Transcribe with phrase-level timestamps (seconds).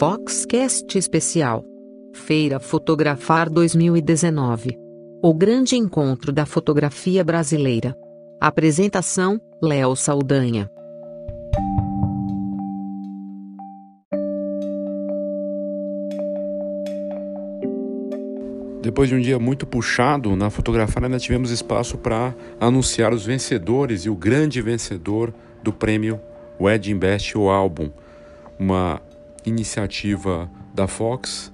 [0.00, 1.62] Foxcast Especial.
[2.14, 4.78] Feira Fotografar 2019.
[5.22, 7.94] O grande encontro da fotografia brasileira.
[8.40, 10.70] Apresentação: Léo Saldanha.
[18.80, 24.06] Depois de um dia muito puxado na fotografia, ainda tivemos espaço para anunciar os vencedores
[24.06, 26.18] e o grande vencedor do prêmio
[26.58, 27.90] Wedding Best o Álbum,
[28.58, 29.02] uma
[29.44, 31.52] iniciativa da Fox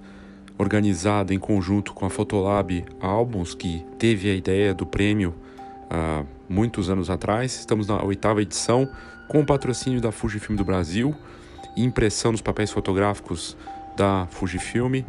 [0.58, 5.34] organizada em conjunto com a Fotolab Albums, que teve a ideia do prêmio
[5.91, 7.58] há muitos anos atrás.
[7.58, 8.88] Estamos na oitava edição,
[9.28, 11.14] com o patrocínio da Fujifilm do Brasil,
[11.77, 13.56] impressão nos papéis fotográficos
[13.96, 15.02] da Fujifilm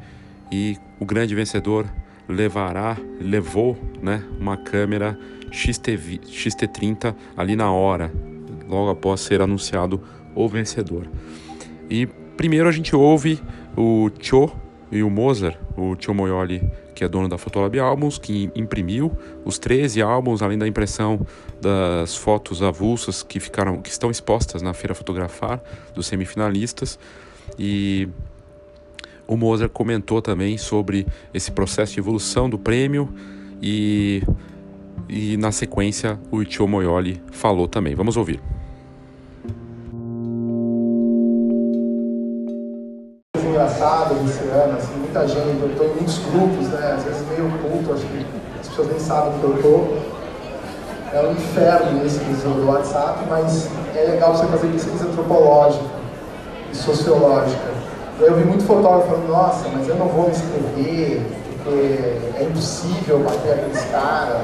[0.52, 1.86] e o grande vencedor
[2.28, 5.18] levará, levou né, uma câmera
[5.52, 8.12] XT, XT30 ali na hora,
[8.68, 10.02] logo após ser anunciado
[10.36, 11.08] o vencedor.
[11.90, 12.08] E
[12.38, 13.42] primeiro a gente ouve
[13.76, 14.52] o Cho
[14.92, 16.64] e o Mozart, o Cho Moyoli,
[16.96, 19.12] que é dono da Fotolab Albums, que imprimiu
[19.44, 21.20] os 13 álbuns, além da impressão
[21.62, 25.62] das fotos avulsas que ficaram, que estão expostas na Feira Fotografar
[25.94, 26.98] dos semifinalistas.
[27.60, 28.08] E
[29.28, 33.14] o Mozart comentou também sobre esse processo de evolução do prêmio
[33.62, 34.24] e,
[35.10, 37.94] e na sequência o Ichio Moyoli falou também.
[37.94, 38.42] Vamos ouvir.
[44.26, 47.94] Esse ano, assim, muita gente, eu estou em muitos grupos, né, às vezes meio oculto,
[47.94, 48.26] acho que
[48.60, 49.98] as pessoas nem sabem que eu estou.
[51.14, 55.86] É um inferno esse do WhatsApp, mas é legal você fazer pesquisa antropológica
[56.72, 57.78] e sociológica.
[58.20, 61.22] Eu vi muito fotógrafo falando, nossa, mas eu não vou me inscrever,
[61.64, 64.42] porque é impossível bater aqueles caras,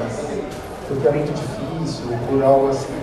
[0.88, 2.94] porque é muito difícil, por algo assim.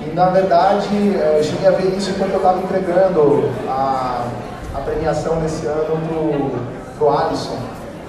[0.00, 0.88] E na verdade,
[1.36, 4.26] eu cheguei a ver isso quando eu estava entregando a,
[4.74, 7.58] a premiação desse ano pro, pro Alisson,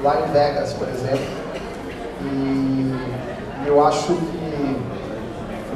[0.04, 1.26] lá em Vegas, por exemplo.
[2.22, 2.96] E,
[3.66, 4.82] eu acho que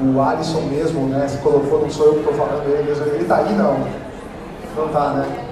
[0.02, 3.24] o Alisson mesmo, né, se colocou, não sou eu que estou falando, ele mesmo, ele
[3.24, 3.78] está aí não?
[4.76, 5.46] Não está, né?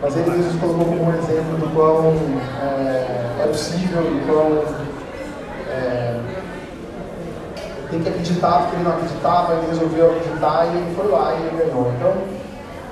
[0.00, 2.14] mas ele mesmo colocou como um exemplo do quão
[2.62, 4.62] é, é possível, do quão
[5.68, 6.20] é,
[7.90, 11.46] tem que acreditar, porque ele não acreditava, ele resolveu acreditar e ele foi lá e
[11.46, 11.92] ele ganhou.
[11.96, 12.12] Então,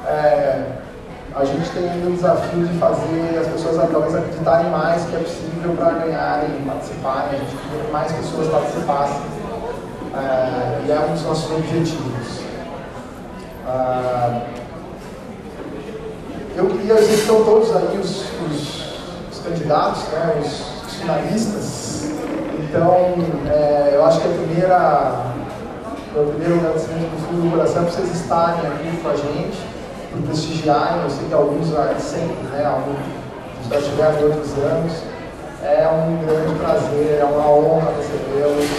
[0.06, 0.64] é,
[1.36, 5.18] a gente tem ainda o desafio de fazer as pessoas talvez acreditarem mais que é
[5.18, 9.20] possível para ganharem, participarem, a gente queria que mais pessoas participassem.
[10.14, 12.40] É, e é um dos nossos objetivos.
[13.66, 14.40] Ah,
[16.56, 22.12] eu queria, eles estão todos aí, os, os, os candidatos, né, os, os, finalistas.
[22.60, 23.14] Então,
[23.52, 25.12] é, eu acho que a primeira,
[26.16, 29.75] o primeiro agradecimento do fundo do coração é para vocês estarem aqui com a gente,
[30.26, 31.02] prestigiarem.
[31.02, 31.66] Eu sei que alguns
[31.98, 32.98] sempre, né, alguns
[33.68, 34.92] já estiveram em outros anos.
[35.62, 38.70] É um grande prazer, é uma honra recebê-los,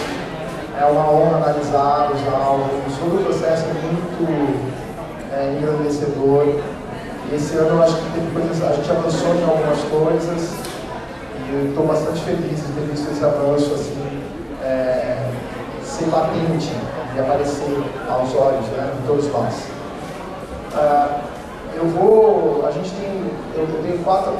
[0.80, 2.96] é uma honra analisar os álbuns.
[2.98, 4.68] Todo o processo é muito
[5.32, 6.60] é, engrandecedor.
[7.30, 10.50] E esse ano eu acho que teve coisas, a gente avançou em algumas coisas
[11.50, 14.22] e eu estou bastante feliz de ter visto esse avanço assim,
[14.62, 15.30] é,
[15.84, 16.72] ser latente
[17.14, 19.77] e aparecer aos olhos né, de todos nós.
[20.78, 21.20] Uh,
[21.74, 24.32] eu vou, a gente tem, eu, eu tenho quatro,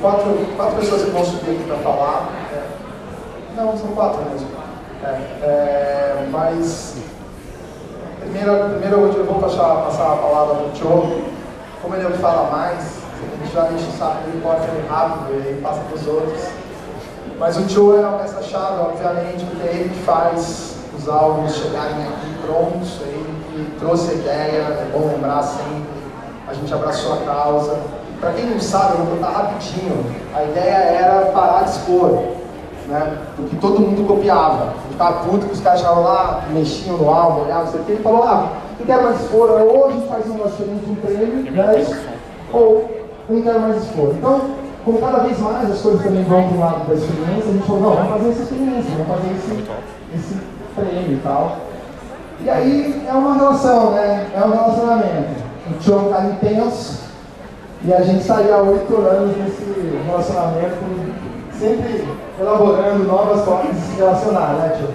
[0.00, 2.28] quatro, quatro pessoas que vão subir aqui para falar.
[2.52, 2.66] É,
[3.56, 4.48] não, são quatro mesmo.
[5.02, 5.08] É,
[5.42, 6.96] é, mas
[8.20, 11.24] Primeiro, primeiro eu vou passar, passar a palavra para o Tio.
[11.80, 14.60] Como ele é o que fala mais, a gente já enche o saco dele, pode
[14.60, 16.42] ser rápido e passa para os outros.
[17.38, 22.02] Mas o Tio é uma peça-chave, obviamente, porque é ele que faz os álbuns chegarem
[22.02, 25.98] aqui prontos, que trouxe a ideia, é bom lembrar sempre.
[26.46, 27.78] A gente abraçou a causa.
[28.20, 30.04] Para quem não sabe, eu vou contar rapidinho.
[30.34, 32.38] A ideia era parar de expor
[32.88, 33.18] né?
[33.36, 34.72] Do que todo mundo copiava.
[34.84, 37.84] Ele ficava puto que os caras chegavam lá, mexiam no álbum, olhavam, não sei o
[37.84, 38.48] que, ele falou, ah,
[38.78, 39.48] não quero mais expor,
[39.92, 41.86] gente faz um negócio diferente, um prêmio, né?
[42.52, 44.14] ou não quero mais expor.
[44.14, 44.40] Então,
[44.84, 47.66] como cada vez mais as coisas também vão para o lado da experiência, a gente
[47.66, 49.64] falou, não, vamos fazer essa experiência, vamos fazer esse,
[50.14, 50.40] esse
[50.84, 51.58] e tal.
[52.40, 54.28] E aí é uma relação, né?
[54.34, 55.48] É um relacionamento.
[55.86, 57.08] O um cara intenso
[57.84, 59.64] e a gente estaria há oito anos nesse
[60.06, 60.76] relacionamento
[61.58, 62.04] sempre
[62.40, 64.88] elaborando novas formas de se relacionar, né, tio?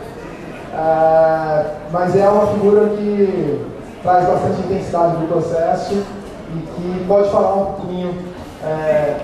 [0.74, 3.66] Ah, mas é uma figura que
[4.02, 8.16] traz bastante intensidade no processo e que pode falar um pouquinho
[8.66, 9.16] é,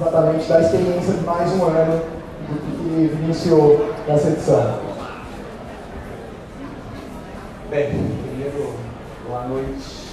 [0.00, 2.00] exatamente da experiência de mais um ano
[2.48, 4.87] do que iniciou essa edição.
[7.70, 7.90] Bem,
[8.22, 8.72] primeiro,
[9.26, 10.08] boa noite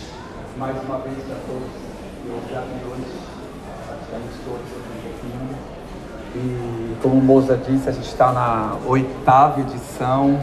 [0.57, 1.85] mais uma vez para todos
[2.27, 3.05] eu já vi hoje
[3.87, 5.55] praticamente todos aqui um pouquinho.
[6.35, 10.39] E como o Moza disse, a gente está na oitava edição.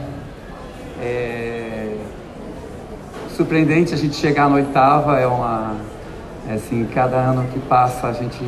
[1.00, 1.96] É...
[3.36, 5.76] Surpreendente a gente chegar na oitava, é uma.
[6.48, 8.42] É assim, cada ano que passa a gente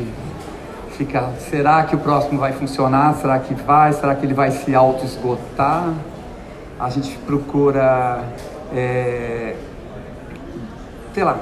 [0.91, 1.29] fica.
[1.51, 3.15] Será que o próximo vai funcionar?
[3.15, 3.93] Será que vai?
[3.93, 5.93] Será que ele vai se auto-esgotar?
[6.79, 8.23] A gente procura.
[8.75, 9.55] É...
[11.13, 11.39] Sei lá,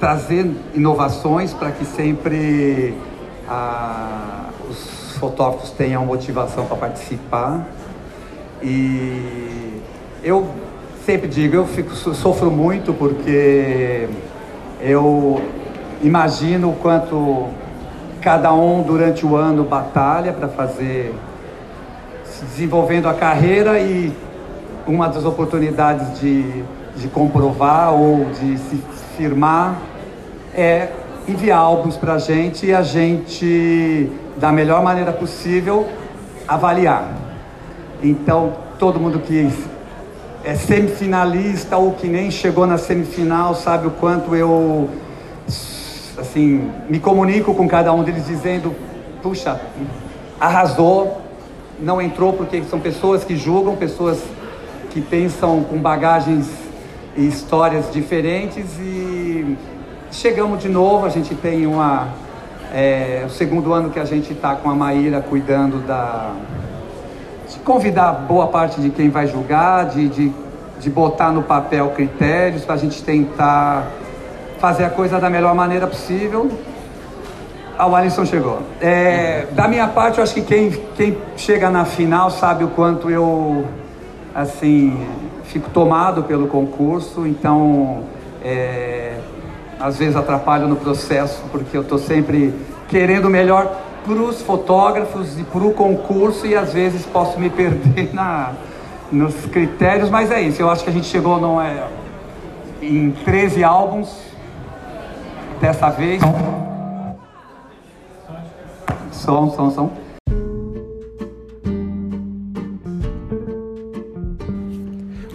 [0.00, 2.94] trazer inovações para que sempre
[3.48, 7.66] a, os fotógrafos tenham motivação para participar.
[8.62, 9.80] E
[10.24, 10.48] eu
[11.06, 14.08] sempre digo, eu fico, sofro muito porque
[14.80, 15.40] eu
[16.02, 17.48] imagino o quanto
[18.20, 21.14] cada um durante o ano batalha para fazer,
[22.24, 24.12] se desenvolvendo a carreira e
[24.86, 26.64] uma das oportunidades de,
[26.96, 28.82] de comprovar ou de se
[29.16, 29.76] firmar
[30.54, 30.88] é
[31.28, 35.86] enviar álbuns para a gente e a gente, da melhor maneira possível,
[36.46, 37.08] avaliar.
[38.02, 39.48] Então, todo mundo que
[40.44, 44.88] é semifinalista ou que nem chegou na semifinal sabe o quanto eu
[46.18, 48.74] assim me comunico com cada um deles dizendo
[49.22, 49.60] puxa
[50.38, 51.20] arrasou
[51.78, 54.22] não entrou porque são pessoas que julgam pessoas
[54.90, 56.48] que pensam com bagagens
[57.16, 59.56] e histórias diferentes e
[60.12, 62.08] chegamos de novo, a gente tem uma.
[62.72, 66.32] É, o segundo ano que a gente está com a Maíra cuidando da.
[67.48, 70.32] de convidar boa parte de quem vai julgar, de, de,
[70.78, 73.88] de botar no papel critérios para a gente tentar
[74.58, 76.50] fazer a coisa da melhor maneira possível.
[77.78, 78.60] Ah, o Alisson chegou.
[78.78, 83.10] É, da minha parte, eu acho que quem, quem chega na final sabe o quanto
[83.10, 83.64] eu,
[84.34, 85.06] assim,
[85.44, 88.04] fico tomado pelo concurso, então
[88.42, 89.18] é,
[89.78, 92.54] às vezes atrapalho no processo, porque eu estou sempre
[92.88, 97.50] querendo o melhor para os fotógrafos e para o concurso e às vezes posso me
[97.50, 98.52] perder na,
[99.10, 101.86] nos critérios, mas é isso, eu acho que a gente chegou não é,
[102.80, 104.30] em 13 álbuns
[105.60, 106.22] dessa vez.
[109.12, 109.90] Som, som, som.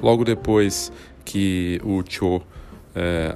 [0.06, 0.92] Logo depois
[1.26, 2.40] que o Cho
[2.94, 3.34] é,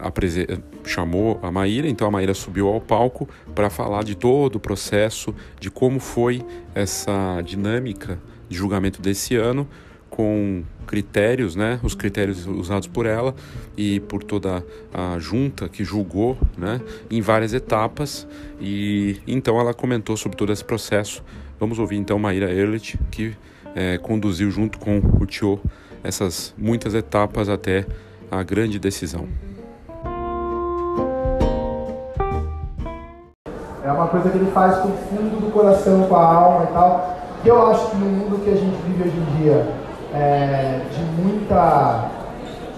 [0.86, 5.34] chamou a Maíra, então a Maíra subiu ao palco para falar de todo o processo,
[5.60, 6.44] de como foi
[6.76, 9.68] essa dinâmica de julgamento desse ano,
[10.12, 13.34] com critérios, né, os critérios usados por ela
[13.76, 14.64] e por toda
[14.94, 16.80] a junta que julgou, né,
[17.10, 18.28] em várias etapas.
[18.62, 21.24] E então ela comentou sobre todo esse processo.
[21.60, 23.36] Vamos ouvir então Maíra Ehrlich, que
[23.76, 25.60] é, conduziu junto com o Tio
[26.04, 27.86] essas muitas etapas até
[28.32, 29.28] a grande decisão.
[33.84, 36.74] É uma coisa que ele faz com o fundo do coração, com a alma e
[36.74, 37.20] tal.
[37.44, 39.68] E eu acho que no mundo que a gente vive hoje em dia,
[40.14, 42.10] é, de muita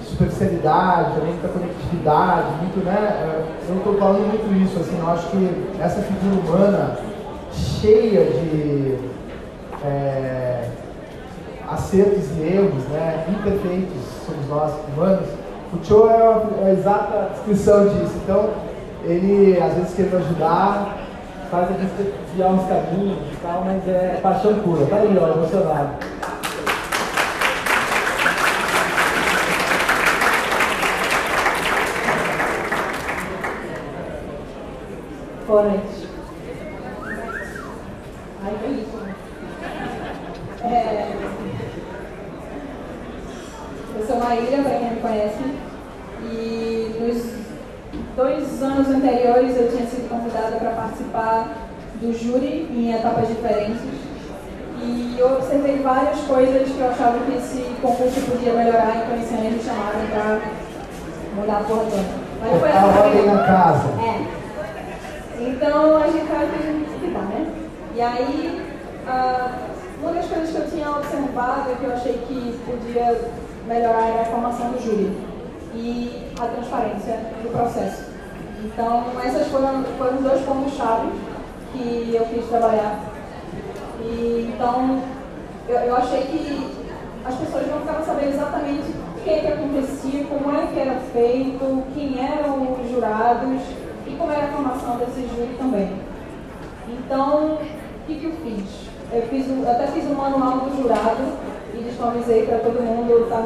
[0.06, 2.94] superficialidade, também muita conectividade, muito, né?
[2.94, 6.98] É, eu estou falando muito isso, assim, eu acho que essa figura humana
[7.52, 8.98] cheia de
[9.84, 10.41] é,
[11.72, 15.28] acertos e erros, né, imperfeitos somos nós humanos,
[15.74, 18.14] o Cho é a, exata descrição disso.
[18.24, 18.50] Então,
[19.04, 20.98] ele às vezes querendo ajudar,
[21.50, 21.92] faz a gente
[22.26, 24.86] desviar uns caminhos e tal, mas é paixão pura.
[24.86, 25.90] Tá aí, ó, emocionado.
[35.48, 36.08] Boa noite.
[38.44, 38.98] Ai, que isso.
[38.98, 39.16] Né?
[40.64, 41.32] É...
[43.94, 45.44] Eu sou Maíra, para quem me conhece,
[46.24, 47.34] e nos
[48.16, 51.54] dois anos anteriores eu tinha sido convidada para participar
[52.00, 53.82] do júri em etapas diferentes
[54.82, 59.34] e eu observei várias coisas que eu achava que esse concurso podia melhorar, então esse
[59.34, 60.40] ano eles chamaram para
[61.36, 62.04] mudar a porra toda.
[62.40, 63.90] Mas foi essa na casa.
[64.02, 65.44] É.
[65.44, 67.54] Então a gente faz o que dá, né?
[67.96, 68.62] E aí,
[69.06, 73.20] uh, uma das coisas que eu tinha observado e que eu achei que podia
[73.68, 75.12] melhorar a formação do júri
[75.74, 78.12] e a transparência do processo.
[78.64, 81.10] Então, esses foram, foram os dois pontos-chave
[81.74, 83.00] que eu quis trabalhar.
[84.02, 85.02] E, então,
[85.68, 86.82] eu, eu achei que
[87.26, 91.00] as pessoas não ficavam sabendo exatamente o que, é que acontecia, como é que era
[91.14, 93.62] feito, quem eram os jurados
[94.08, 95.92] e como era a formação desse júri também.
[96.88, 98.90] Então, o que, que eu fiz?
[99.14, 101.51] Eu, fiz eu até fiz um manual do jurado
[102.02, 103.30] disponibilizei para todo mundo.
[103.30, 103.44] Tá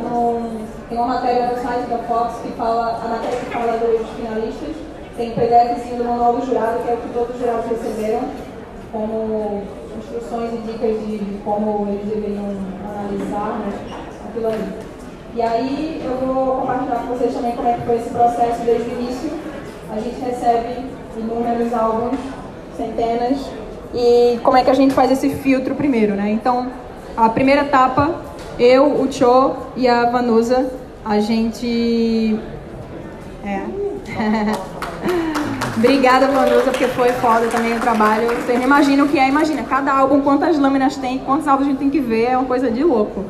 [0.87, 4.75] tem uma matéria no site da Fox que fala, a matéria que fala dos finalistas
[5.17, 8.21] tem o PDFzinho do manual do jurado, que é o que todos os jurados receberam,
[8.91, 9.63] como
[9.97, 12.45] instruções e dicas de como eles deveriam
[12.83, 13.73] analisar né,
[14.29, 14.73] aquilo ali.
[15.35, 18.89] E aí eu vou compartilhar com vocês também como é que foi esse processo desde
[18.89, 19.31] o início.
[19.91, 20.85] A gente recebe
[21.17, 22.19] inúmeros álbuns,
[22.75, 23.39] centenas,
[23.93, 26.29] e como é que a gente faz esse filtro primeiro, né?
[26.29, 26.69] Então,
[27.15, 30.71] a primeira etapa, eu, o Cho e a Vanusa,
[31.03, 32.39] a gente...
[33.43, 33.61] É...
[35.77, 38.27] Obrigada, Vanusa, porque foi foda também o trabalho.
[38.27, 41.69] Vocês não imaginam o que é, imagina, cada álbum, quantas lâminas tem, quantos álbuns a
[41.71, 43.25] gente tem que ver, é uma coisa de louco.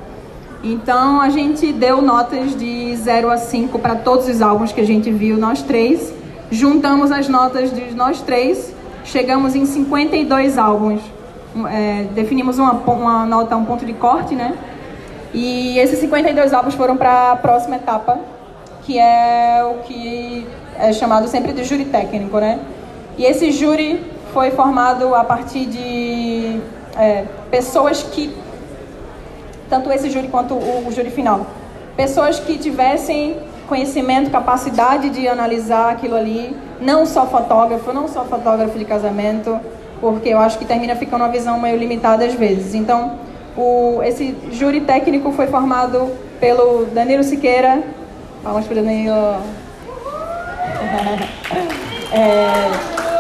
[0.64, 4.86] Então a gente deu notas de 0 a 5 para todos os álbuns que a
[4.86, 6.14] gente viu, nós três.
[6.52, 11.02] Juntamos as notas de nós três, chegamos em 52 álbuns.
[11.72, 14.54] É, definimos uma, uma nota, um ponto de corte, né?
[15.38, 18.18] E esses 52 álbuns foram para a próxima etapa,
[18.86, 20.48] que é o que
[20.80, 22.58] é chamado sempre de júri técnico, né?
[23.18, 24.02] E esse júri
[24.34, 26.62] foi formado a partir de
[26.98, 28.34] é, pessoas que,
[29.70, 31.46] tanto esse júri quanto o, o júri final,
[31.98, 33.36] pessoas que tivessem
[33.68, 39.60] conhecimento, capacidade de analisar aquilo ali, não só fotógrafo, não só fotógrafo de casamento,
[40.00, 42.74] porque eu acho que termina ficando uma visão meio limitada às vezes.
[42.74, 43.25] Então,
[43.58, 47.82] o, esse júri técnico foi formado pelo Danilo Siqueira,
[48.44, 49.16] palmas para Danilo,
[52.12, 52.48] é,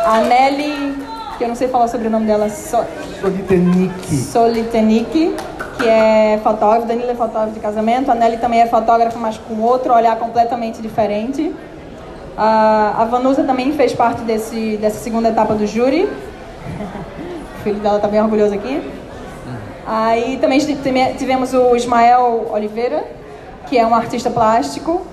[0.05, 0.97] a Nelly,
[1.37, 2.77] que eu não sei falar sobre o nome dela, so,
[3.21, 4.15] Solitenik.
[4.15, 5.35] Solitenik,
[5.77, 9.61] que é fotógrafo, Danilo é fotógrafo de casamento, a Nelly também é fotógrafa, mas com
[9.61, 11.53] outro olhar completamente diferente.
[12.37, 16.09] A, a Vanusa também fez parte desse, dessa segunda etapa do júri.
[17.55, 18.79] O filho dela está bem orgulhoso aqui.
[19.85, 20.59] Aí também
[21.17, 23.03] tivemos o Ismael Oliveira,
[23.67, 25.05] que é um artista plástico.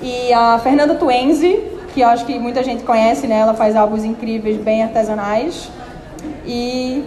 [0.00, 1.60] E a Fernanda Tuenzi,
[1.92, 3.38] que acho que muita gente conhece, né?
[3.38, 5.68] Ela faz álbuns incríveis, bem artesanais.
[6.46, 7.04] E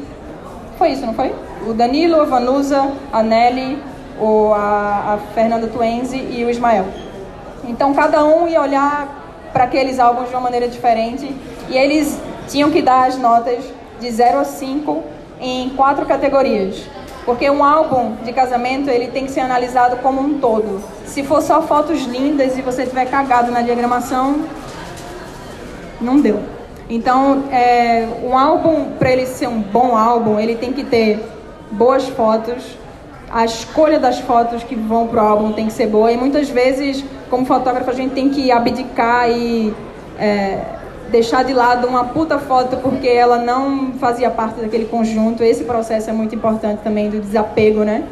[0.77, 1.33] foi isso, não foi?
[1.67, 3.81] O Danilo, a Vanusa, a Nelly,
[4.19, 6.85] o, a, a Fernanda Tuenzi e o Ismael.
[7.67, 11.33] Então cada um ia olhar para aqueles álbuns de uma maneira diferente
[11.69, 13.63] e eles tinham que dar as notas
[13.99, 16.83] de 0 a 5 em quatro categorias.
[17.25, 20.81] Porque um álbum de casamento ele tem que ser analisado como um todo.
[21.05, 24.45] Se for só fotos lindas e você tiver cagado na diagramação,
[25.99, 26.39] não deu.
[26.87, 31.19] Então, é, um álbum, para ele ser um bom álbum, ele tem que ter
[31.71, 32.77] boas fotos,
[33.31, 36.11] a escolha das fotos que vão pro álbum tem que ser boa.
[36.11, 39.73] E muitas vezes, como fotógrafo, a gente tem que abdicar e
[40.19, 40.61] é,
[41.15, 45.43] deixar de lado uma puta foto porque ela não fazia parte daquele conjunto.
[45.43, 48.03] Esse processo é muito importante também do desapego, né?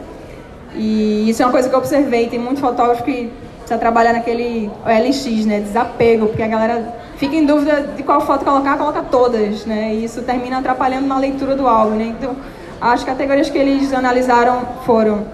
[0.73, 2.29] E isso é uma coisa que eu observei.
[2.29, 5.59] Tem muito fotógrafo que precisa trabalhar naquele LX, né?
[5.59, 9.93] Desapego, porque a galera fica em dúvida de qual foto colocar, coloca todas, né?
[9.93, 12.15] E isso termina atrapalhando na leitura do álbum, né?
[12.17, 12.37] Então,
[12.79, 15.25] as categorias que eles analisaram foram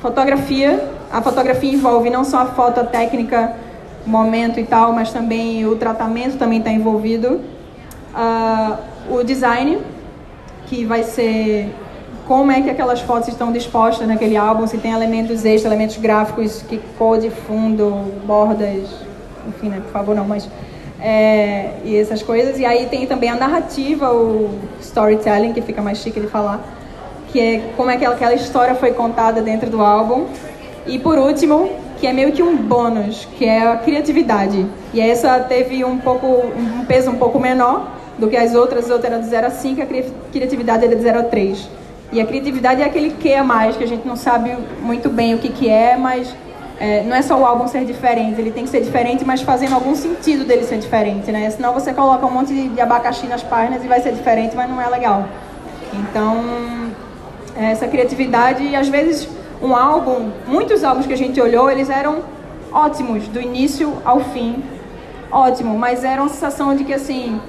[0.00, 0.82] fotografia.
[1.12, 3.52] A fotografia envolve não só a foto técnica,
[4.06, 7.40] momento e tal, mas também o tratamento também está envolvido.
[8.14, 9.78] Uh, o design,
[10.66, 11.72] que vai ser
[12.26, 16.62] como é que aquelas fotos estão dispostas naquele álbum, se tem elementos extras, elementos gráficos,
[16.62, 17.90] que cor de fundo,
[18.24, 18.88] bordas,
[19.48, 20.48] enfim, né, por favor não, mas
[21.00, 22.58] é, e essas coisas.
[22.58, 26.60] E aí tem também a narrativa, o storytelling, que fica mais chique de falar,
[27.32, 30.26] que é como é que aquela história foi contada dentro do álbum.
[30.86, 34.66] E por último, que é meio que um bônus, que é a criatividade.
[34.94, 38.90] E essa teve um pouco um peso um pouco menor do que as outras, as
[38.90, 39.86] outras eram de 0 a 5, a
[40.32, 41.68] criatividade era de 0 a 3.
[42.12, 45.34] E a criatividade é aquele que a mais, que a gente não sabe muito bem
[45.34, 46.34] o que, que é, mas
[46.80, 49.74] é, não é só o álbum ser diferente, ele tem que ser diferente, mas fazendo
[49.74, 51.50] algum sentido dele ser diferente, né?
[51.50, 54.80] Senão você coloca um monte de abacaxi nas páginas e vai ser diferente, mas não
[54.80, 55.28] é legal.
[55.92, 56.42] Então,
[57.56, 59.28] essa criatividade, às vezes
[59.62, 62.22] um álbum, muitos álbuns que a gente olhou, eles eram
[62.72, 64.62] ótimos, do início ao fim,
[65.30, 67.40] ótimo, mas era uma sensação de que assim,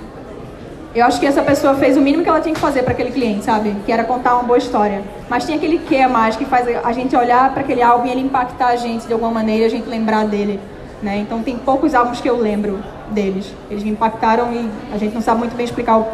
[0.93, 3.11] eu acho que essa pessoa fez o mínimo que ela tinha que fazer para aquele
[3.11, 3.75] cliente, sabe?
[3.85, 5.01] Que era contar uma boa história.
[5.29, 8.11] Mas tinha aquele que a mais que faz a gente olhar para aquele álbum e
[8.11, 10.59] ele impactar a gente de alguma maneira a gente lembrar dele.
[11.01, 11.17] Né?
[11.19, 13.53] Então tem poucos álbuns que eu lembro deles.
[13.69, 16.07] Eles me impactaram e a gente não sabe muito bem explicar o,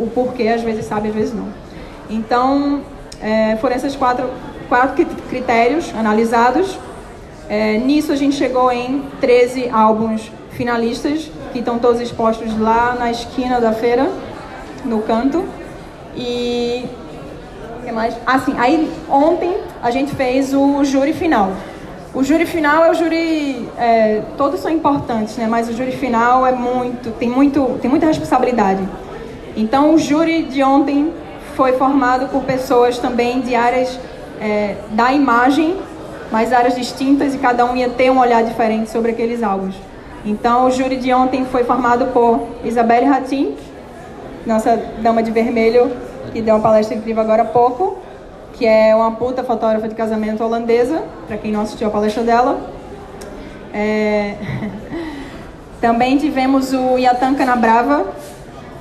[0.00, 1.46] o porquê, às vezes sabe, às vezes não.
[2.10, 2.80] Então
[3.22, 4.28] é, foram esses quatro,
[4.68, 6.78] quatro critérios analisados.
[7.48, 13.10] É, nisso a gente chegou em 13 álbuns finalistas, que estão todos expostos lá na
[13.10, 14.10] esquina da feira,
[14.84, 15.44] no canto.
[16.16, 16.84] E.
[17.84, 18.16] Que mais?
[18.26, 18.54] Ah, sim.
[18.58, 21.52] Aí ontem a gente fez o júri final.
[22.14, 25.48] O júri final é o júri, é, todos são importantes, né?
[25.48, 28.88] Mas o júri final é muito, tem muito, tem muita responsabilidade.
[29.56, 31.12] Então o júri de ontem
[31.56, 33.98] foi formado por pessoas também de áreas
[34.40, 35.76] é, da imagem,
[36.30, 39.74] mas áreas distintas e cada um ia ter um olhar diferente sobre aqueles álbuns.
[40.24, 43.54] Então o júri de ontem foi formado por Isabelle Ratin,
[44.46, 45.92] nossa dama de vermelho,
[46.32, 47.98] que deu uma palestra incrível agora há pouco,
[48.54, 52.58] que é uma puta fotógrafa de casamento holandesa, para quem não assistiu a palestra dela.
[53.72, 54.34] É...
[55.80, 58.06] Também tivemos o Yatan Canabrava,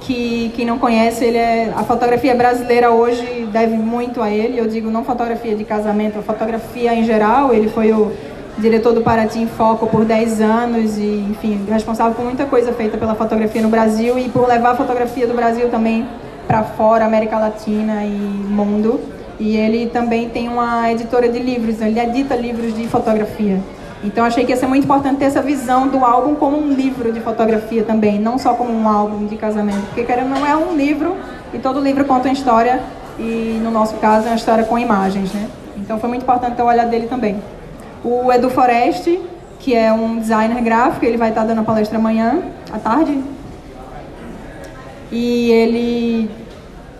[0.04, 4.60] que quem não conhece, ele é a fotografia brasileira hoje deve muito a ele.
[4.60, 7.54] Eu digo não fotografia de casamento, fotografia em geral.
[7.54, 8.12] Ele foi o
[8.58, 12.98] diretor do Paraty em Foco por 10 anos e, enfim, responsável por muita coisa feita
[12.98, 16.06] pela fotografia no Brasil e por levar a fotografia do Brasil também
[16.48, 19.00] para fora, América Latina e mundo.
[19.40, 23.60] E ele também tem uma editora de livros, ele edita livros de fotografia.
[24.04, 27.12] Então achei que ia ser muito importante ter essa visão do álbum como um livro
[27.14, 29.86] de fotografia também, não só como um álbum de casamento.
[29.88, 31.16] Porque querendo não é um livro
[31.54, 32.82] e todo livro conta uma história
[33.18, 35.48] e no nosso caso é uma história com imagens, né?
[35.78, 37.42] Então foi muito importante ter o olhar dele também.
[38.04, 39.22] O Edu Foreste,
[39.60, 42.42] que é um designer gráfico, ele vai estar dando a palestra amanhã
[42.74, 43.24] à tarde.
[45.10, 46.30] E ele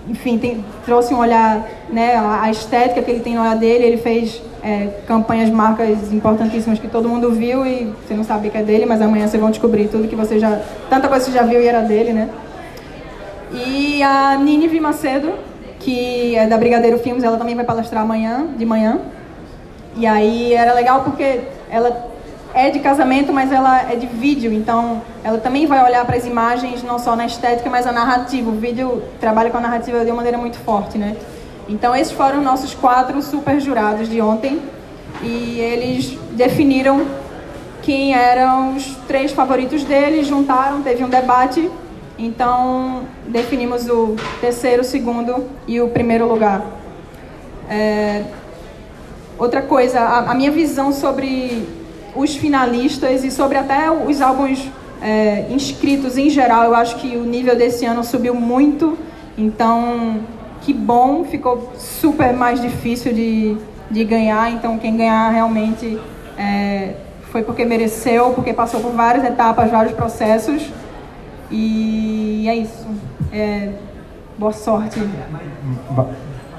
[0.08, 3.98] enfim, tem, trouxe um olhar, né, a estética que ele tem no olhar dele, ele
[3.98, 8.64] fez é, campanhas, marcas importantíssimas que todo mundo viu e você não sabe que é
[8.64, 11.44] dele, mas amanhã vocês vão descobrir tudo que você já, tanta coisa que você já
[11.44, 12.30] viu e era dele, né.
[13.52, 15.34] E a Nini Macedo,
[15.80, 19.00] que é da Brigadeiro Filmes, ela também vai palestrar amanhã, de manhã.
[19.96, 22.12] E aí era legal porque ela
[22.54, 26.26] é de casamento, mas ela é de vídeo, então ela também vai olhar para as
[26.26, 28.50] imagens, não só na estética, mas a narrativa.
[28.50, 31.16] O vídeo trabalha com a narrativa de uma maneira muito forte, né?
[31.68, 34.62] Então esses foram nossos quatro super jurados de ontem
[35.22, 37.06] e eles definiram
[37.82, 41.70] quem eram os três favoritos deles, juntaram, teve um debate,
[42.18, 46.64] então definimos o terceiro, o segundo e o primeiro lugar.
[47.70, 48.24] É...
[49.38, 51.68] Outra coisa, a, a minha visão sobre
[52.16, 54.70] os finalistas e sobre até os álbuns
[55.02, 56.64] é, inscritos em geral.
[56.64, 58.98] Eu acho que o nível desse ano subiu muito,
[59.38, 60.22] então
[60.64, 63.58] que bom, ficou super mais difícil de,
[63.92, 64.52] de ganhar.
[64.52, 66.00] Então quem ganhar realmente
[66.38, 66.96] é,
[67.32, 70.72] foi porque mereceu, porque passou por várias etapas, vários processos.
[71.52, 72.88] E é isso.
[73.32, 73.74] É,
[74.38, 75.00] boa sorte.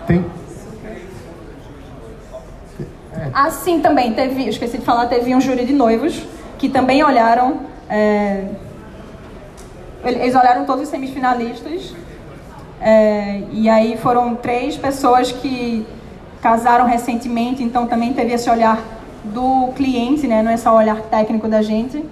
[0.07, 0.25] Tem,
[3.33, 6.23] Assim também, teve, esqueci de falar, teve um júri de noivos
[6.59, 7.61] que também olharam.
[7.89, 8.45] É,
[10.05, 11.95] eles olharam todos os semifinalistas.
[12.87, 15.87] É, e aí foram três pessoas que
[16.43, 18.79] casaram recentemente, então também teve esse olhar
[19.25, 20.43] do cliente, né?
[20.43, 22.05] Não é só o olhar técnico da gente.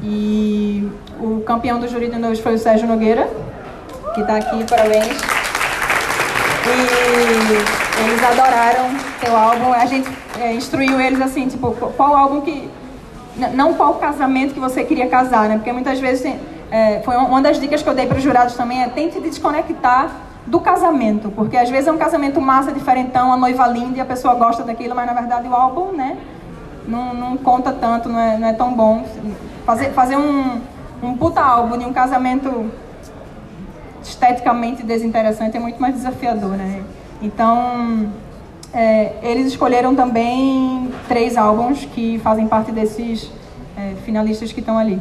[0.00, 0.88] E
[1.20, 3.28] o campeão do júri de foi o Sérgio Nogueira,
[4.14, 5.20] que está aqui, parabéns.
[6.64, 8.88] E eles adoraram
[9.20, 9.72] seu álbum.
[9.72, 10.08] A gente
[10.40, 12.70] é, instruiu eles assim, tipo, qual álbum que.
[13.54, 15.56] Não qual casamento que você queria casar, né?
[15.56, 16.36] Porque muitas vezes
[16.72, 20.10] é, foi uma das dicas que eu dei para os jurados também é tente desconectar
[20.46, 24.06] do casamento, porque às vezes é um casamento massa, diferentão, a noiva linda e a
[24.06, 26.16] pessoa gosta daquilo, mas na verdade o álbum, né,
[26.88, 29.04] não, não conta tanto, não é, não é tão bom.
[29.66, 30.62] Fazer, fazer um,
[31.02, 32.70] um puta álbum de um casamento
[34.02, 36.82] esteticamente desinteressante é muito mais desafiador, né?
[37.20, 38.08] Então,
[38.72, 43.30] é, eles escolheram também três álbuns que fazem parte desses
[43.76, 44.98] é, finalistas que estão ali.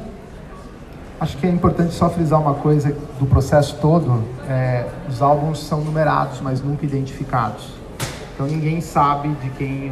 [1.22, 4.24] Acho que é importante só frisar uma coisa do processo todo.
[4.50, 7.70] É, os álbuns são numerados, mas nunca identificados.
[8.34, 9.92] Então ninguém sabe de quem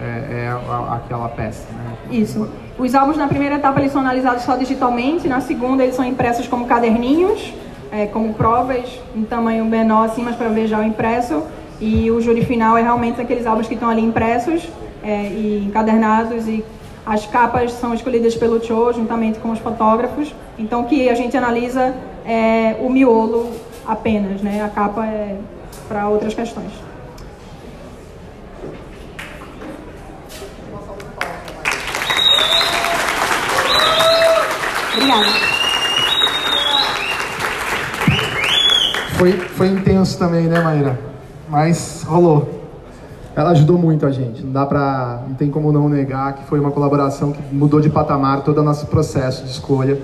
[0.00, 0.58] é, é
[0.90, 1.66] aquela peça.
[1.70, 1.96] Né?
[2.10, 2.48] Isso.
[2.78, 6.48] Os álbuns na primeira etapa eles são analisados só digitalmente, na segunda eles são impressos
[6.48, 7.52] como caderninhos,
[7.92, 11.42] é, como provas em tamanho menor assim, mas para ver já o impresso.
[11.78, 14.66] E o júri final é realmente aqueles álbuns que estão ali impressos
[15.02, 16.64] é, e encadernados e
[17.10, 20.32] as capas são escolhidas pelo Cho juntamente com os fotógrafos.
[20.56, 21.92] Então que a gente analisa
[22.24, 23.50] é o miolo
[23.84, 24.62] apenas, né?
[24.62, 25.36] A capa é
[25.88, 26.70] para outras questões.
[34.94, 35.26] Obrigada.
[39.18, 41.10] Foi, foi intenso também, né, Maíra?
[41.48, 42.59] mas rolou.
[43.40, 46.60] Ela ajudou muito a gente, não dá pra, não tem como não negar que foi
[46.60, 49.98] uma colaboração que mudou de patamar todo o nosso processo de escolha.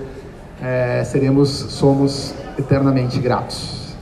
[0.59, 3.95] É, seremos, somos eternamente gratos.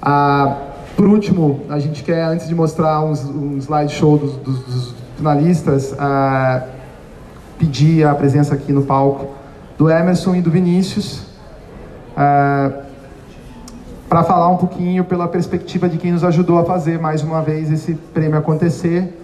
[0.00, 0.56] Ah,
[0.96, 6.66] por último, a gente quer, antes de mostrar um, um slideshow dos, dos, finalistas, uh,
[7.58, 9.34] pedir a presença aqui no palco
[9.76, 11.18] do Emerson e do Vinícius,
[12.16, 12.87] uh,
[14.08, 17.70] para falar um pouquinho pela perspectiva de quem nos ajudou a fazer mais uma vez
[17.70, 19.14] esse prêmio acontecer,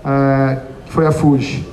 [0.00, 1.66] uh, que foi a Fuji.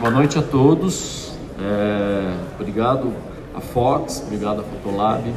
[0.00, 1.34] Boa noite a todos.
[1.62, 3.12] É, obrigado
[3.54, 5.30] a Fox, obrigado a Fotolab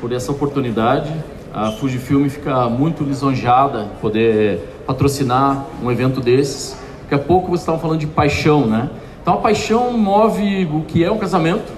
[0.00, 1.12] por essa oportunidade.
[1.52, 6.85] A Fujifilm fica muito lisonjeada poder patrocinar um evento desses.
[7.08, 8.90] Daqui a pouco vocês estavam falando de paixão, né?
[9.22, 11.72] Então a paixão move o que é um casamento,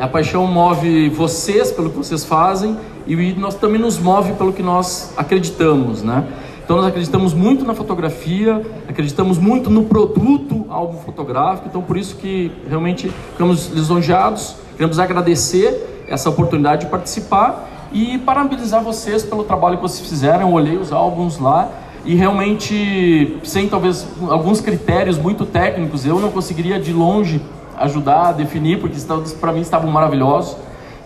[0.00, 4.62] a paixão move vocês pelo que vocês fazem e nós também nos move pelo que
[4.62, 6.24] nós acreditamos, né?
[6.64, 12.16] Então nós acreditamos muito na fotografia, acreditamos muito no produto álbum fotográfico, então por isso
[12.16, 19.76] que realmente ficamos lisonjeados, queremos agradecer essa oportunidade de participar e parabenizar vocês pelo trabalho
[19.76, 20.48] que vocês fizeram.
[20.48, 21.70] Eu olhei os álbuns lá
[22.04, 27.40] e realmente, sem talvez alguns critérios muito técnicos, eu não conseguiria de longe
[27.76, 28.96] ajudar a definir, porque
[29.40, 30.56] para mim estavam maravilhosos.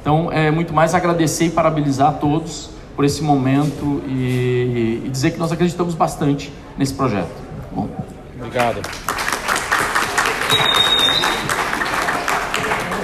[0.00, 5.32] Então é muito mais agradecer e parabenizar a todos por esse momento e, e dizer
[5.32, 7.28] que nós acreditamos bastante nesse projeto.
[7.72, 7.88] Bom.
[8.38, 8.80] Obrigado.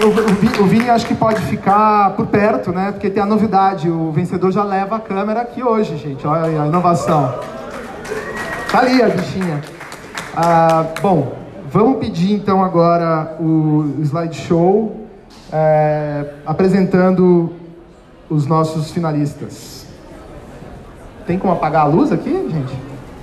[0.02, 2.90] O, o, Vini acho que pode ficar por perto, né?
[2.90, 6.26] Porque tem a novidade, o vencedor já leva a câmera aqui hoje, gente.
[6.26, 7.32] Olha a inovação.
[8.72, 9.60] Tá ali a bichinha.
[10.34, 11.36] Ah, bom,
[11.70, 14.96] vamos pedir então agora o slideshow
[15.52, 17.52] é, apresentando
[18.30, 19.86] os nossos finalistas.
[21.26, 22.74] Tem como apagar a luz aqui, gente?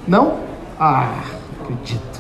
[0.08, 0.38] Não?
[0.80, 1.24] Ah,
[1.64, 2.20] acredito.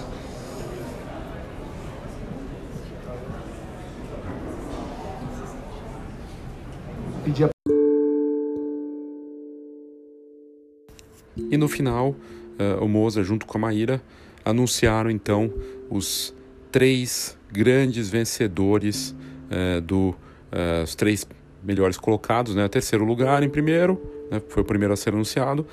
[11.51, 12.15] E no final,
[12.59, 14.01] uh, o Moza, junto com a Maíra,
[14.43, 15.51] anunciaram então
[15.89, 16.33] os
[16.71, 19.15] três grandes vencedores
[19.49, 21.27] uh, do uh, os três
[21.63, 22.67] melhores colocados, né?
[22.67, 24.41] Terceiro lugar em primeiro, né?
[24.47, 25.65] foi o primeiro a ser anunciado,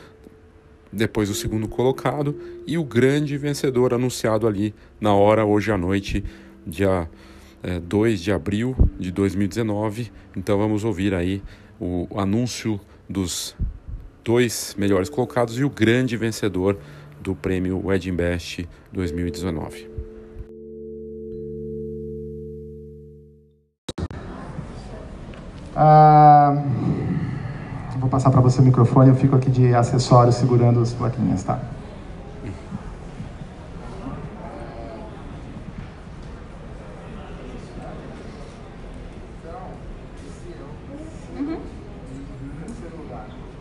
[0.92, 2.34] depois o segundo colocado
[2.66, 6.24] e o grande vencedor anunciado ali na hora, hoje à noite,
[6.66, 7.08] dia
[7.62, 10.10] é, 2 de abril de 2019.
[10.36, 11.42] Então vamos ouvir aí
[11.80, 13.56] o anúncio dos
[14.26, 16.76] dois melhores colocados e o grande vencedor
[17.20, 19.88] do prêmio Wedding Best 2019.
[25.76, 26.60] Ah,
[28.00, 31.60] vou passar para você o microfone, eu fico aqui de acessório segurando as plaquinhas, tá?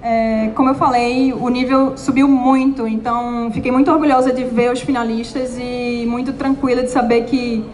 [0.02, 4.82] É, como eu falei, o nível subiu muito, então fiquei muito orgulhosa de ver os
[4.82, 7.66] finalistas e muito tranquila de saber que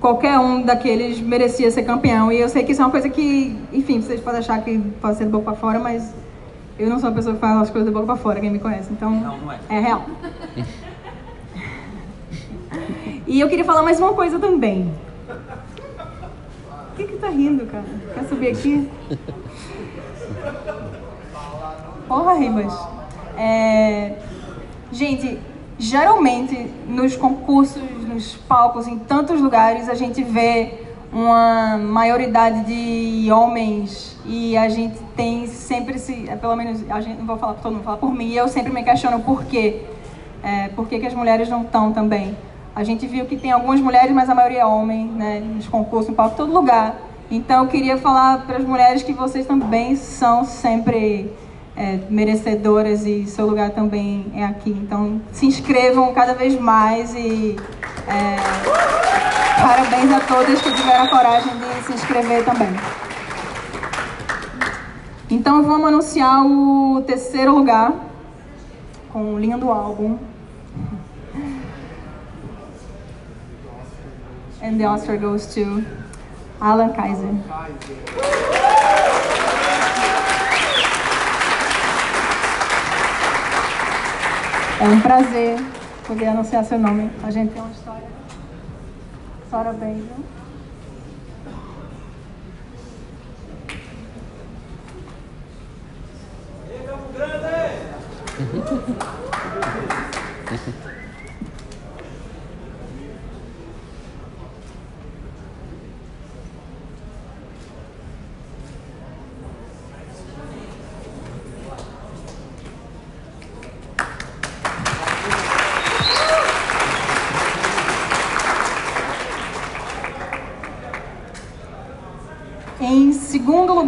[0.00, 2.30] qualquer um daqueles merecia ser campeão.
[2.30, 5.16] E eu sei que isso é uma coisa que, enfim, vocês podem achar que pode
[5.16, 6.14] ser de boca para fora, mas
[6.78, 8.58] eu não sou uma pessoa que faz as coisas de boca para fora, quem me
[8.58, 8.92] conhece.
[8.92, 9.58] Então, não, não é.
[9.68, 10.04] é real.
[13.26, 14.92] e eu queria falar mais uma coisa também.
[16.90, 17.84] O que que tá rindo, cara?
[18.14, 18.88] Quer subir aqui?
[22.12, 22.78] Porra, Ribas.
[23.38, 24.12] É...
[24.92, 25.38] Gente,
[25.78, 30.74] geralmente nos concursos, nos palcos, em tantos lugares, a gente vê
[31.10, 37.16] uma maioridade de homens e a gente tem sempre se, é, pelo menos, a gente
[37.16, 39.44] não vou falar por todo mundo, falar por mim, e eu sempre me questiono por
[39.44, 39.80] quê,
[40.42, 42.36] é, por que, que as mulheres não estão também.
[42.76, 46.10] A gente viu que tem algumas mulheres, mas a maioria é homem, né, nos concursos,
[46.10, 46.94] no palco, todo lugar.
[47.30, 51.32] Então eu queria falar para as mulheres que vocês também são sempre
[51.76, 54.70] é, merecedoras e seu lugar também é aqui.
[54.70, 57.56] Então, se inscrevam cada vez mais e
[58.06, 58.36] é,
[59.60, 62.68] parabéns a todas que tiveram a coragem de se inscrever também.
[65.30, 67.92] Então, vamos anunciar o terceiro lugar
[69.12, 70.18] com o lindo álbum.
[74.62, 75.84] And the Oscar goes to
[76.60, 77.34] Alan Kaiser.
[84.82, 85.60] É um prazer
[86.04, 87.08] poder anunciar seu nome.
[87.22, 88.08] A gente tem uma história.
[89.48, 90.02] Parabéns.
[90.02, 90.24] Viu?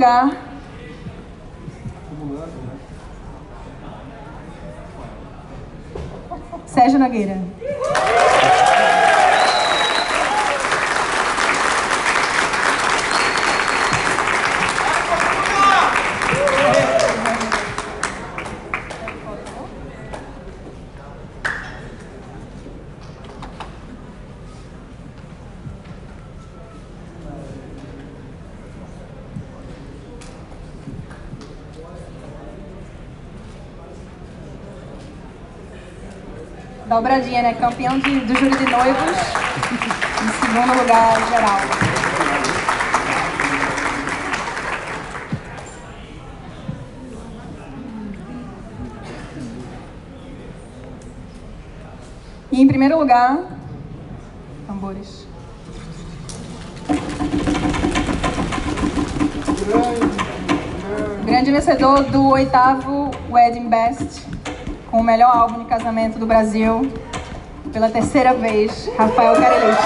[0.05, 0.31] Lugar,
[6.67, 7.41] Sérgio Nogueira.
[36.95, 37.55] Dobradinha, né?
[37.55, 39.19] Campeão de, do júri de noivos.
[40.23, 41.59] em segundo lugar geral.
[52.53, 53.39] E em primeiro lugar,
[54.69, 55.27] tambores.
[61.25, 64.34] Grande vencedor do oitavo Wedding Best
[64.95, 66.89] com o melhor álbum de casamento do Brasil,
[67.73, 69.83] pela terceira vez, Rafael Carelite.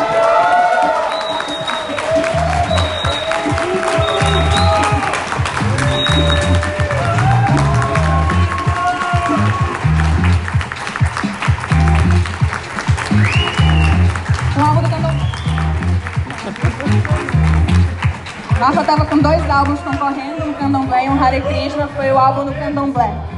[18.60, 22.44] Rafa estava com dois álbuns concorrendo, um Candomblé e um Hare Krishna, foi o álbum
[22.44, 23.37] do Candomblé.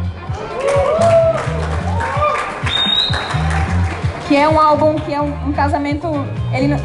[4.30, 6.06] Que é um álbum que é um, um casamento.
[6.52, 6.78] Ele não,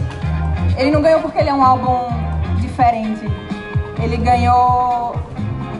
[0.79, 2.07] ele não ganhou porque ele é um álbum
[2.59, 3.23] diferente.
[4.01, 5.15] Ele ganhou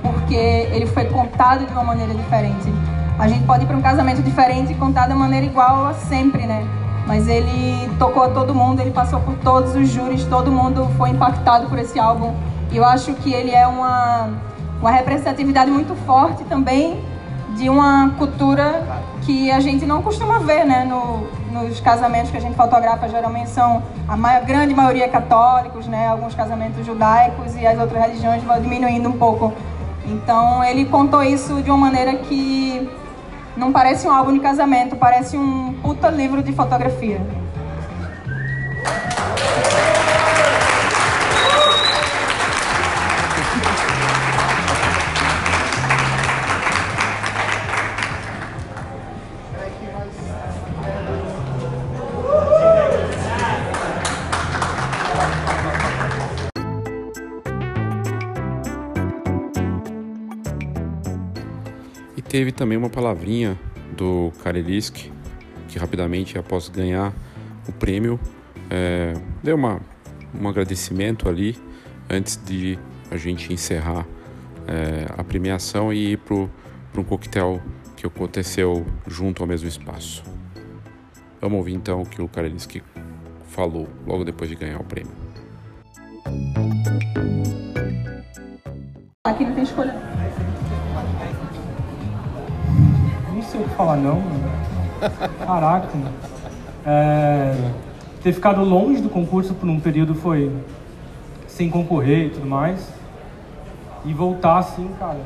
[0.03, 2.71] porque ele foi contado de uma maneira diferente.
[3.17, 6.45] A gente pode ir para um casamento diferente e contar da maneira igual a sempre,
[6.45, 6.63] né?
[7.07, 11.67] Mas ele tocou todo mundo, ele passou por todos os júris, todo mundo foi impactado
[11.67, 12.35] por esse álbum.
[12.71, 14.29] E eu acho que ele é uma,
[14.79, 17.03] uma representatividade muito forte também
[17.57, 18.83] de uma cultura
[19.23, 20.85] que a gente não costuma ver, né?
[20.85, 26.07] No, nos casamentos que a gente fotografa geralmente são a maior, grande maioria católicos, né?
[26.07, 29.53] Alguns casamentos judaicos e as outras religiões vão diminuindo um pouco.
[30.05, 32.89] Então ele contou isso de uma maneira que
[33.55, 37.21] não parece um álbum de casamento, parece um puta livro de fotografia.
[62.35, 63.57] Teve também uma palavrinha
[63.95, 65.09] do Karelisk,
[65.69, 67.13] que rapidamente, após ganhar
[67.65, 68.19] o prêmio,
[68.69, 69.79] é, deu uma,
[70.37, 71.57] um agradecimento ali
[72.09, 72.77] antes de
[73.09, 74.05] a gente encerrar
[74.67, 76.35] é, a premiação e ir para
[76.99, 77.61] um coquetel
[77.95, 80.21] que aconteceu junto ao mesmo espaço.
[81.39, 82.81] Vamos ouvir então o que o Karelisk
[83.47, 85.13] falou logo depois de ganhar o prêmio.
[89.23, 90.14] Aqui não tem escolha.
[93.55, 94.21] Sei o que falar não.
[95.45, 95.87] Caraca.
[96.85, 97.55] É,
[98.21, 100.51] ter ficado longe do concurso por um período foi
[101.47, 102.91] sem concorrer e tudo mais.
[104.03, 105.19] E voltar assim, cara,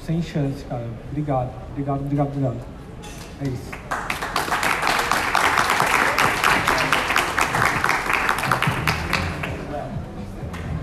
[0.00, 0.86] sem chance, cara.
[1.10, 2.56] Obrigado, obrigado, obrigado, obrigado.
[3.42, 3.70] É isso.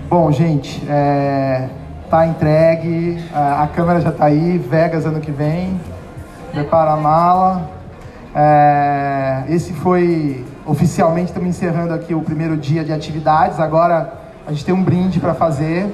[0.08, 1.70] Bom, gente, é,
[2.10, 5.80] tá entregue, a, a câmera já tá aí, Vegas ano que vem,
[6.52, 7.70] prepara a mala.
[8.34, 13.58] É, esse foi oficialmente estamos encerrando aqui o primeiro dia de atividades.
[13.58, 14.12] Agora
[14.46, 15.92] a gente tem um brinde para fazer.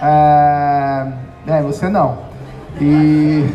[0.00, 1.06] É,
[1.46, 2.18] é, você não.
[2.80, 3.48] E,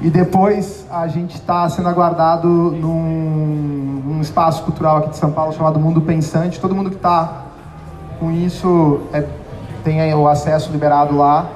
[0.00, 5.52] e depois a gente está sendo aguardado num, num, espaço cultural aqui de São Paulo
[5.52, 6.60] chamado Mundo Pensante.
[6.60, 7.42] Todo mundo que está
[8.18, 9.24] com isso é,
[9.82, 11.50] tem o acesso liberado lá.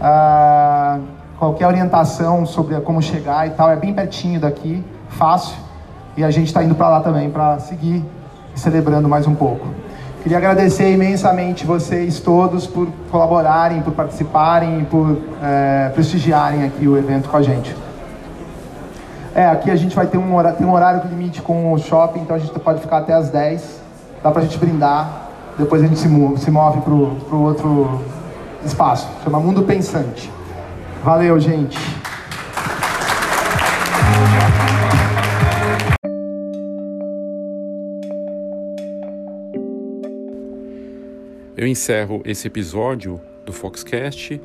[0.00, 5.56] Uh, qualquer orientação sobre como chegar e tal, é bem pertinho daqui, fácil.
[6.14, 8.04] E a gente está indo para lá também para seguir
[8.54, 9.66] celebrando mais um pouco.
[10.22, 17.30] Queria agradecer imensamente vocês todos por colaborarem, por participarem, por é, prestigiarem aqui o evento
[17.30, 17.74] com a gente.
[19.34, 22.20] É, aqui a gente vai ter um horário, tem um horário limite com o shopping,
[22.20, 23.80] então a gente pode ficar até as 10.
[24.22, 28.02] Dá pra gente brindar, depois a gente se move, se move pro, pro outro
[28.62, 30.30] espaço, chama Mundo Pensante.
[31.02, 31.78] Valeu, gente.
[41.56, 44.40] Eu encerro esse episódio do Foxcast,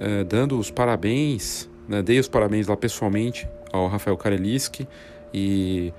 [0.00, 4.88] eh, dando os parabéns, né, dei os parabéns lá pessoalmente ao Rafael Kareliski
[5.32, 5.92] e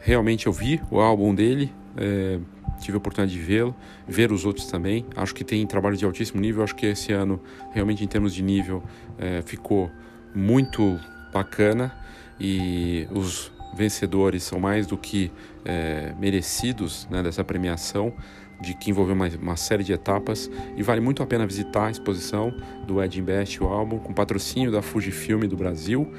[0.00, 2.38] realmente eu vi o álbum dele, eh,
[2.80, 3.74] tive a oportunidade de vê-lo,
[4.06, 5.04] ver os outros também.
[5.16, 6.62] Acho que tem trabalho de altíssimo nível.
[6.62, 7.40] Acho que esse ano,
[7.72, 8.82] realmente, em termos de nível,
[9.18, 9.90] é, ficou
[10.34, 10.98] muito
[11.32, 11.94] bacana
[12.38, 15.30] e os vencedores são mais do que
[15.64, 18.12] é, merecidos né, dessa premiação,
[18.60, 20.50] de que envolveu uma, uma, série de etapas.
[20.76, 22.54] E vale muito a pena visitar a exposição
[22.86, 26.10] do Ed Best, o álbum, com patrocínio da Fujifilm do Brasil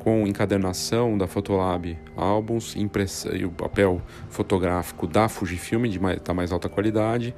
[0.00, 6.52] com encadernação da Fotolab álbuns e o papel fotográfico da Fujifilm de mais, da mais
[6.52, 7.34] alta qualidade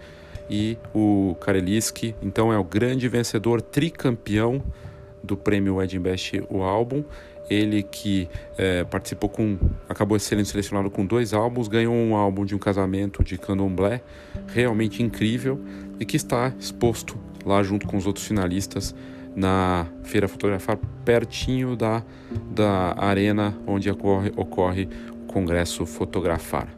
[0.49, 4.63] e o Kareliski, então é o grande vencedor tricampeão
[5.23, 7.05] do prêmio Wedding Best o álbum
[7.51, 12.55] ele que é, participou com acabou sendo selecionado com dois álbuns ganhou um álbum de
[12.55, 14.01] um casamento de candomblé
[14.49, 15.61] realmente incrível
[15.99, 18.95] e que está exposto lá junto com os outros finalistas
[19.35, 22.03] na Feira Fotografar, pertinho da,
[22.51, 24.89] da arena onde ocorre, ocorre
[25.23, 26.69] o Congresso Fotografar.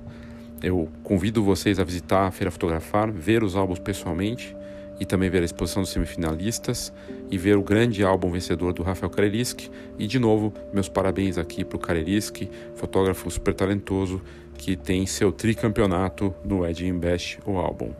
[0.64, 4.57] Eu convido vocês a visitar a Feira Fotografar, ver os álbuns pessoalmente
[4.98, 6.90] e também ver a exposição dos semifinalistas
[7.31, 9.70] e ver o grande álbum vencedor do Rafael Kareliski.
[9.98, 14.22] E de novo, meus parabéns aqui para o Kareliski, fotógrafo super talentoso
[14.57, 17.90] que tem seu tricampeonato no Ed Best, o álbum.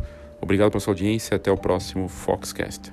[0.41, 2.91] Obrigado pela sua audiência e até o próximo Foxcast.